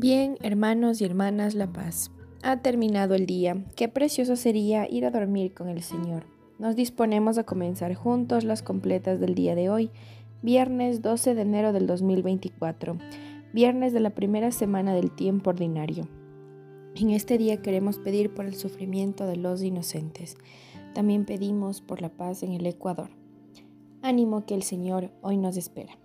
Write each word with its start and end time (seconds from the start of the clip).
Bien, 0.00 0.38
hermanos 0.40 1.02
y 1.02 1.04
hermanas 1.04 1.54
La 1.54 1.74
Paz, 1.74 2.10
ha 2.42 2.62
terminado 2.62 3.14
el 3.14 3.26
día. 3.26 3.62
Qué 3.76 3.86
precioso 3.86 4.34
sería 4.34 4.88
ir 4.90 5.04
a 5.04 5.10
dormir 5.10 5.52
con 5.52 5.68
el 5.68 5.82
Señor. 5.82 6.24
Nos 6.58 6.74
disponemos 6.74 7.36
a 7.36 7.44
comenzar 7.44 7.92
juntos 7.92 8.44
las 8.44 8.62
completas 8.62 9.20
del 9.20 9.34
día 9.34 9.54
de 9.54 9.68
hoy, 9.68 9.90
viernes 10.40 11.02
12 11.02 11.34
de 11.34 11.42
enero 11.42 11.74
del 11.74 11.86
2024, 11.86 12.96
viernes 13.52 13.92
de 13.92 14.00
la 14.00 14.08
primera 14.08 14.52
semana 14.52 14.94
del 14.94 15.10
tiempo 15.10 15.50
ordinario. 15.50 16.08
En 16.96 17.10
este 17.10 17.36
día 17.36 17.60
queremos 17.60 17.98
pedir 17.98 18.32
por 18.32 18.46
el 18.46 18.54
sufrimiento 18.54 19.26
de 19.26 19.36
los 19.36 19.62
inocentes. 19.62 20.38
También 20.94 21.26
pedimos 21.26 21.82
por 21.82 22.00
la 22.00 22.08
paz 22.08 22.42
en 22.42 22.54
el 22.54 22.64
Ecuador. 22.64 23.10
Ánimo 24.00 24.46
que 24.46 24.54
el 24.54 24.62
Señor 24.62 25.10
hoy 25.20 25.36
nos 25.36 25.58
espera. 25.58 25.98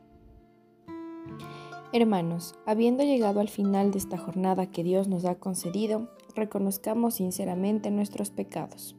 Hermanos, 1.98 2.55
habiendo 2.66 3.05
llegado 3.05 3.40
al 3.40 3.48
final 3.48 3.91
de 3.91 3.99
esta 3.99 4.17
jornada 4.17 4.70
que 4.70 4.84
Dios 4.84 5.08
nos 5.08 5.23
ha 5.23 5.36
concedido, 5.36 6.09
reconozcamos 6.36 7.13
sinceramente 7.13 7.90
nuestros 7.90 8.31
pecados. 8.31 8.98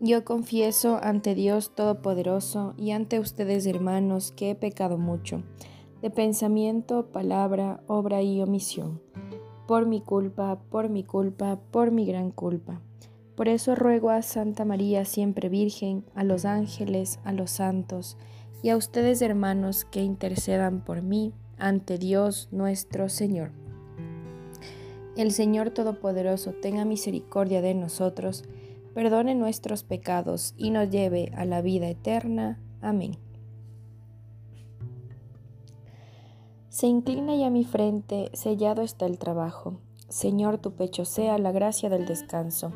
Yo 0.00 0.24
confieso 0.24 0.98
ante 1.00 1.36
Dios 1.36 1.72
Todopoderoso 1.76 2.74
y 2.76 2.90
ante 2.90 3.20
ustedes 3.20 3.64
hermanos 3.66 4.32
que 4.32 4.50
he 4.50 4.54
pecado 4.56 4.98
mucho, 4.98 5.44
de 6.00 6.10
pensamiento, 6.10 7.12
palabra, 7.12 7.84
obra 7.86 8.22
y 8.22 8.42
omisión, 8.42 9.00
por 9.68 9.86
mi 9.86 10.00
culpa, 10.00 10.58
por 10.68 10.88
mi 10.88 11.04
culpa, 11.04 11.60
por 11.70 11.92
mi 11.92 12.06
gran 12.06 12.32
culpa. 12.32 12.82
Por 13.36 13.46
eso 13.46 13.76
ruego 13.76 14.10
a 14.10 14.22
Santa 14.22 14.64
María 14.64 15.04
siempre 15.04 15.48
Virgen, 15.48 16.04
a 16.16 16.24
los 16.24 16.44
ángeles, 16.44 17.20
a 17.22 17.32
los 17.32 17.52
santos, 17.52 18.18
y 18.62 18.70
a 18.70 18.76
ustedes 18.76 19.20
hermanos 19.22 19.84
que 19.84 20.02
intercedan 20.02 20.80
por 20.80 21.02
mí 21.02 21.34
ante 21.58 21.98
Dios 21.98 22.48
nuestro 22.52 23.08
Señor. 23.08 23.50
El 25.16 25.32
Señor 25.32 25.70
Todopoderoso 25.70 26.52
tenga 26.52 26.84
misericordia 26.84 27.60
de 27.60 27.74
nosotros, 27.74 28.44
perdone 28.94 29.34
nuestros 29.34 29.82
pecados 29.82 30.54
y 30.56 30.70
nos 30.70 30.88
lleve 30.90 31.32
a 31.36 31.44
la 31.44 31.60
vida 31.60 31.88
eterna. 31.88 32.60
Amén. 32.80 33.18
Se 36.68 36.86
inclina 36.86 37.36
ya 37.36 37.50
mi 37.50 37.64
frente, 37.64 38.30
sellado 38.32 38.80
está 38.80 39.04
el 39.06 39.18
trabajo. 39.18 39.80
Señor, 40.08 40.58
tu 40.58 40.72
pecho 40.72 41.04
sea 41.04 41.36
la 41.38 41.52
gracia 41.52 41.90
del 41.90 42.06
descanso. 42.06 42.72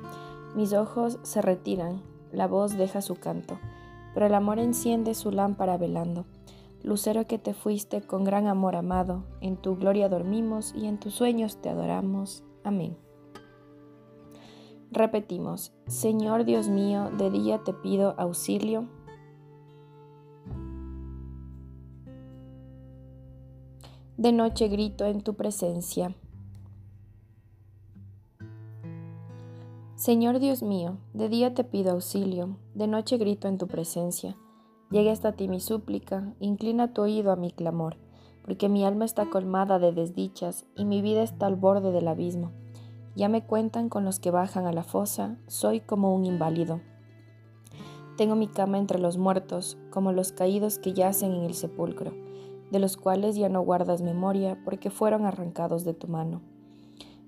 Mis 0.55 0.73
ojos 0.75 1.19
se 1.23 1.41
retiran, 1.41 2.03
la 2.33 2.47
voz 2.47 2.77
deja 2.77 3.01
su 3.01 3.15
canto 3.15 3.59
pero 4.17 4.25
el 4.29 4.35
amor 4.35 4.59
enciende 4.59 5.13
su 5.13 5.31
lámpara 5.31 5.77
velando. 5.77 6.25
Lucero 6.83 7.27
que 7.27 7.39
te 7.39 7.53
fuiste 7.53 8.01
con 8.01 8.25
gran 8.25 8.47
amor 8.47 8.75
amado, 8.75 9.27
en 9.43 9.59
tu 9.59 9.77
gloria 9.77 10.09
dormimos 10.09 10.73
y 10.75 10.87
en 10.87 10.99
tus 10.99 11.13
sueños 11.13 11.61
te 11.61 11.69
adoramos. 11.69 12.43
Amén. 12.65 12.97
Repetimos, 14.91 15.75
Señor 15.87 16.47
Dios 16.47 16.71
mío, 16.71 17.11
de 17.11 17.31
día 17.31 17.63
te 17.63 17.75
pido 17.75 18.15
auxilio. 18.17 18.89
De 24.17 24.33
noche 24.33 24.69
grito 24.69 25.05
en 25.05 25.21
tu 25.21 25.35
presencia. 25.35 26.17
Señor 30.07 30.39
Dios 30.39 30.63
mío, 30.63 30.99
de 31.15 31.29
día 31.29 31.53
te 31.53 31.65
pido 31.65 31.91
auxilio, 31.91 32.59
de 32.75 32.87
noche 32.87 33.17
grito 33.17 33.49
en 33.49 33.59
tu 33.59 33.67
presencia. 33.67 34.37
Llegue 34.89 35.11
hasta 35.11 35.33
ti 35.33 35.49
mi 35.49 35.59
súplica, 35.59 36.33
inclina 36.39 36.93
tu 36.93 37.03
oído 37.03 37.33
a 37.33 37.37
mi 37.37 37.51
clamor, 37.51 37.97
porque 38.45 38.69
mi 38.69 38.85
alma 38.85 39.05
está 39.05 39.29
colmada 39.29 39.81
de 39.81 39.91
desdichas 39.91 40.65
y 40.77 40.85
mi 40.85 41.03
vida 41.03 41.25
está 41.25 41.49
al 41.49 41.57
borde 41.57 41.91
del 41.91 42.07
abismo. 42.07 42.53
Ya 43.17 43.29
me 43.29 43.45
cuentan 43.45 43.89
con 43.89 44.05
los 44.05 44.21
que 44.21 44.31
bajan 44.31 44.65
a 44.67 44.73
la 44.73 44.85
fosa, 44.85 45.39
soy 45.49 45.81
como 45.81 46.15
un 46.15 46.25
inválido. 46.25 46.83
Tengo 48.17 48.37
mi 48.37 48.47
cama 48.47 48.79
entre 48.79 49.01
los 49.01 49.19
muertos, 49.19 49.77
como 49.91 50.13
los 50.13 50.31
caídos 50.31 50.79
que 50.79 50.93
yacen 50.93 51.33
en 51.33 51.43
el 51.43 51.55
sepulcro, 51.55 52.13
de 52.71 52.79
los 52.79 52.97
cuales 52.97 53.35
ya 53.35 53.49
no 53.49 53.61
guardas 53.63 54.03
memoria 54.03 54.57
porque 54.65 54.89
fueron 54.89 55.27
arrancados 55.27 55.85
de 55.85 55.95
tu 55.95 56.07
mano. 56.07 56.43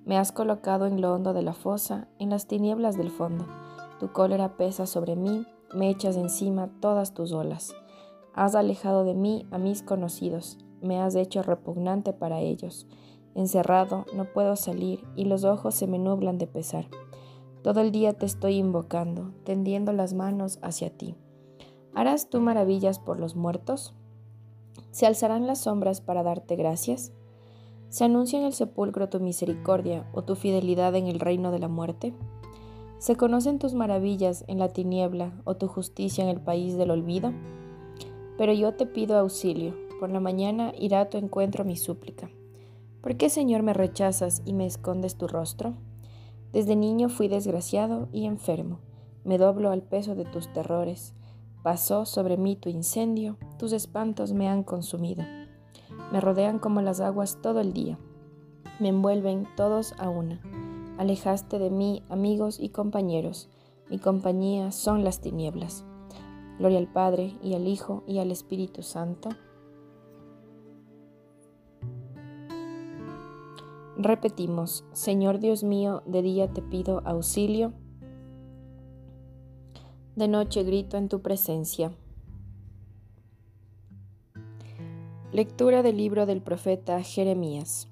Me 0.09 0.17
has 0.17 0.33
colocado 0.33 0.87
en 0.87 1.03
lo 1.03 1.13
hondo 1.13 1.35
de 1.35 1.43
la 1.43 1.53
fosa, 1.53 2.09
en 2.19 2.31
las 2.31 2.47
tinieblas 2.47 2.97
del 2.97 3.11
fondo. 3.11 3.45
Tu 4.01 4.11
cólera 4.11 4.57
pesa 4.57 4.87
sobre 4.87 5.17
mí, 5.17 5.47
me 5.75 5.91
echas 5.91 6.17
encima 6.17 6.71
todas 6.81 7.13
tus 7.13 7.33
olas. 7.33 7.75
Has 8.33 8.55
alejado 8.55 9.05
de 9.05 9.13
mí 9.13 9.47
a 9.51 9.59
mis 9.59 9.83
conocidos, 9.83 10.57
me 10.81 10.99
has 10.99 11.15
hecho 11.15 11.43
repugnante 11.43 12.15
para 12.15 12.41
ellos. 12.41 12.87
Encerrado, 13.35 14.07
no 14.15 14.25
puedo 14.33 14.57
salir 14.57 15.07
y 15.15 15.27
los 15.27 15.45
ojos 15.45 15.75
se 15.75 15.87
me 15.87 15.99
nublan 15.99 16.39
de 16.39 16.47
pesar. 16.47 16.87
Todo 17.63 17.83
el 17.83 17.93
día 17.93 18.15
te 18.15 18.25
estoy 18.25 18.57
invocando, 18.57 19.35
tendiendo 19.45 19.93
las 19.93 20.15
manos 20.15 20.59
hacia 20.63 20.89
ti. 20.89 21.17
¿Harás 21.95 22.31
tú 22.31 22.41
maravillas 22.41 22.99
por 22.99 23.21
los 23.21 23.37
muertos? 23.37 23.95
¿Se 24.91 25.05
alzarán 25.05 25.47
las 25.47 25.59
sombras 25.59 26.01
para 26.01 26.23
darte 26.23 26.57
gracias? 26.57 27.13
¿Se 27.91 28.05
anuncia 28.05 28.39
en 28.39 28.45
el 28.45 28.53
sepulcro 28.53 29.09
tu 29.09 29.19
misericordia 29.19 30.07
o 30.13 30.23
tu 30.23 30.35
fidelidad 30.35 30.95
en 30.95 31.07
el 31.07 31.21
reino 31.21 31.51
de 31.51 31.59
la 31.59 31.69
muerte? 31.69 32.13
¿Se 32.99 33.17
conocen 33.17 33.59
tus 33.59 33.73
maravillas 33.73 34.45
en 34.47 34.59
la 34.59 34.69
tiniebla 34.69 35.33
o 35.45 35.57
tu 35.57 35.69
justicia 35.69 36.23
en 36.23 36.29
el 36.29 36.41
país 36.41 36.77
del 36.77 36.91
olvido? 36.91 37.33
Pero 38.37 38.53
yo 38.53 38.75
te 38.75 38.85
pido 38.85 39.17
auxilio, 39.17 39.75
por 40.01 40.11
la 40.11 40.21
mañana 40.21 40.73
irá 40.79 41.01
a 41.01 41.09
tu 41.09 41.17
encuentro 41.17 41.65
mi 41.65 41.77
súplica. 41.77 42.29
¿Por 43.01 43.17
qué, 43.17 43.31
Señor, 43.31 43.63
me 43.63 43.73
rechazas 43.73 44.43
y 44.45 44.53
me 44.53 44.67
escondes 44.67 45.17
tu 45.17 45.27
rostro? 45.27 45.75
Desde 46.53 46.77
niño 46.77 47.09
fui 47.09 47.29
desgraciado 47.29 48.09
y 48.13 48.27
enfermo, 48.27 48.81
me 49.25 49.39
doblo 49.39 49.71
al 49.71 49.83
peso 49.83 50.15
de 50.15 50.25
tus 50.25 50.53
terrores. 50.53 51.15
Pasó 51.63 52.05
sobre 52.05 52.37
mí 52.37 52.55
tu 52.55 52.69
incendio, 52.69 53.39
tus 53.59 53.73
espantos 53.73 54.33
me 54.35 54.47
han 54.49 54.63
consumido. 54.63 55.25
Me 56.13 56.21
rodean 56.21 56.59
como 56.59 56.81
las 56.81 57.01
aguas 57.01 57.39
todo 57.43 57.61
el 57.61 57.73
día. 57.73 57.99
Me 58.81 58.89
envuelven 58.89 59.47
todos 59.57 59.95
a 59.99 60.09
una. 60.09 60.41
Alejaste 60.99 61.59
de 61.59 61.71
mí 61.71 62.03
amigos 62.09 62.59
y 62.61 62.71
compañeros. 62.71 63.49
Mi 63.91 63.99
compañía 63.99 64.73
son 64.73 65.05
las 65.05 65.21
tinieblas. 65.21 65.85
Gloria 66.59 66.79
al 66.79 66.89
Padre 66.89 67.37
y 67.43 67.55
al 67.55 67.69
Hijo 67.69 68.05
y 68.07 68.19
al 68.19 68.31
Espíritu 68.31 68.83
Santo. 68.83 69.31
Repetimos, 73.97 74.85
Señor 74.93 75.41
Dios 75.41 75.65
mío, 75.65 76.03
de 76.07 76.23
día 76.23 76.53
te 76.53 76.63
pido 76.63 77.03
auxilio, 77.05 77.73
de 80.15 80.29
noche 80.29 80.63
grito 80.63 80.97
en 80.97 81.09
tu 81.09 81.21
presencia. 81.21 81.91
Lectura 85.31 85.83
del 85.83 85.99
libro 85.99 86.25
del 86.25 86.41
profeta 86.41 87.03
Jeremías. 87.03 87.87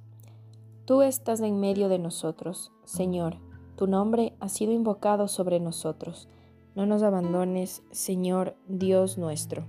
Tú 0.86 1.02
estás 1.02 1.42
en 1.42 1.60
medio 1.60 1.90
de 1.90 1.98
nosotros, 1.98 2.72
Señor, 2.84 3.36
tu 3.76 3.86
nombre 3.86 4.32
ha 4.40 4.48
sido 4.48 4.72
invocado 4.72 5.28
sobre 5.28 5.60
nosotros. 5.60 6.30
No 6.74 6.86
nos 6.86 7.02
abandones, 7.02 7.82
Señor 7.90 8.56
Dios 8.68 9.18
nuestro. 9.18 9.66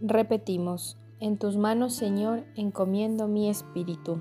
Repetimos, 0.00 0.96
en 1.18 1.36
tus 1.36 1.56
manos, 1.56 1.94
Señor, 1.94 2.44
encomiendo 2.54 3.26
mi 3.26 3.50
espíritu. 3.50 4.20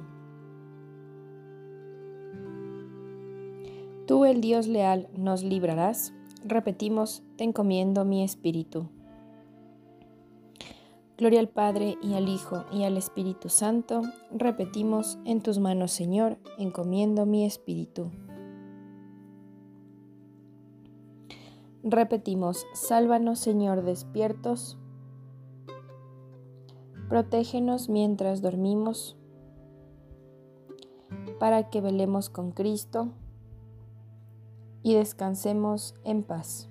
Tú, 4.07 4.25
el 4.25 4.41
Dios 4.41 4.65
leal, 4.65 5.09
nos 5.15 5.43
librarás. 5.43 6.11
Repetimos, 6.43 7.21
te 7.35 7.43
encomiendo 7.43 8.03
mi 8.03 8.23
espíritu. 8.23 8.89
Gloria 11.21 11.39
al 11.39 11.49
Padre 11.49 11.99
y 12.01 12.15
al 12.15 12.27
Hijo 12.27 12.65
y 12.71 12.83
al 12.83 12.97
Espíritu 12.97 13.47
Santo. 13.47 14.01
Repetimos, 14.31 15.19
en 15.23 15.43
tus 15.43 15.59
manos, 15.59 15.91
Señor, 15.91 16.39
encomiendo 16.57 17.27
mi 17.27 17.45
espíritu. 17.45 18.09
Repetimos, 21.83 22.65
sálvanos, 22.73 23.37
Señor, 23.37 23.83
despiertos. 23.83 24.79
Protégenos 27.07 27.87
mientras 27.87 28.41
dormimos, 28.41 29.15
para 31.39 31.69
que 31.69 31.81
velemos 31.81 32.31
con 32.31 32.51
Cristo 32.51 33.09
y 34.81 34.95
descansemos 34.95 35.93
en 36.03 36.23
paz. 36.23 36.70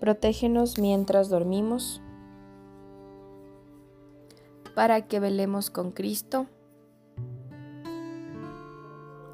Protégenos 0.00 0.78
mientras 0.78 1.28
dormimos, 1.28 2.00
para 4.74 5.06
que 5.06 5.20
velemos 5.20 5.68
con 5.68 5.90
Cristo 5.90 6.46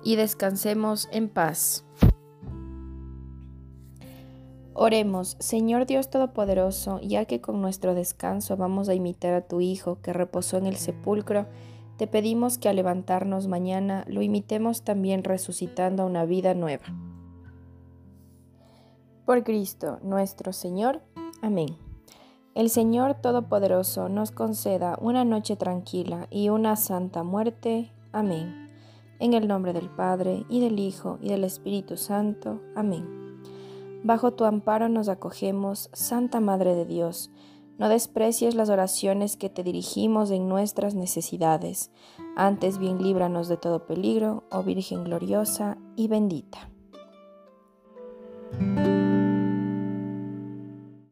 y 0.02 0.16
descansemos 0.16 1.08
en 1.12 1.28
paz. 1.28 1.84
Oremos, 4.74 5.36
Señor 5.38 5.86
Dios 5.86 6.10
Todopoderoso, 6.10 7.00
ya 7.00 7.24
que 7.24 7.40
con 7.40 7.62
nuestro 7.62 7.94
descanso 7.94 8.56
vamos 8.56 8.88
a 8.88 8.94
imitar 8.94 9.34
a 9.34 9.46
tu 9.46 9.60
Hijo 9.60 10.02
que 10.02 10.12
reposó 10.12 10.58
en 10.58 10.66
el 10.66 10.76
sepulcro, 10.76 11.46
te 11.96 12.06
pedimos 12.06 12.58
que 12.58 12.68
al 12.68 12.76
levantarnos 12.76 13.46
mañana 13.46 14.04
lo 14.06 14.20
imitemos 14.20 14.82
también 14.82 15.24
resucitando 15.24 16.02
a 16.02 16.06
una 16.06 16.24
vida 16.26 16.54
nueva. 16.54 16.84
Por 19.26 19.42
Cristo 19.42 19.98
nuestro 20.04 20.52
Señor. 20.52 21.02
Amén. 21.42 21.76
El 22.54 22.70
Señor 22.70 23.14
Todopoderoso 23.14 24.08
nos 24.08 24.30
conceda 24.30 24.96
una 25.00 25.24
noche 25.24 25.56
tranquila 25.56 26.28
y 26.30 26.48
una 26.48 26.76
santa 26.76 27.24
muerte. 27.24 27.92
Amén. 28.12 28.70
En 29.18 29.34
el 29.34 29.48
nombre 29.48 29.72
del 29.72 29.90
Padre, 29.90 30.46
y 30.48 30.60
del 30.60 30.78
Hijo, 30.78 31.18
y 31.20 31.30
del 31.30 31.42
Espíritu 31.42 31.96
Santo. 31.96 32.60
Amén. 32.76 33.42
Bajo 34.04 34.32
tu 34.32 34.44
amparo 34.44 34.88
nos 34.88 35.08
acogemos, 35.08 35.90
Santa 35.92 36.38
Madre 36.38 36.76
de 36.76 36.84
Dios. 36.84 37.32
No 37.78 37.88
desprecies 37.88 38.54
las 38.54 38.68
oraciones 38.68 39.36
que 39.36 39.50
te 39.50 39.64
dirigimos 39.64 40.30
en 40.30 40.48
nuestras 40.48 40.94
necesidades. 40.94 41.90
Antes 42.36 42.78
bien 42.78 43.02
líbranos 43.02 43.48
de 43.48 43.56
todo 43.56 43.86
peligro, 43.86 44.44
oh 44.52 44.62
Virgen 44.62 45.02
gloriosa 45.02 45.78
y 45.96 46.06
bendita. 46.06 46.70